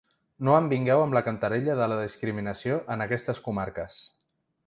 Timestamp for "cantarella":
1.27-1.75